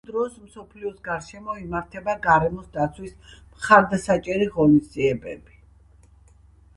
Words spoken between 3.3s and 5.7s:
მხარდასაჭერი ღონისძიებები.